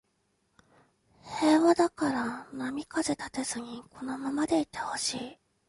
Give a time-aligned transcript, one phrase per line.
[1.23, 5.37] 平和だから波風立てずにこのままでいてほしい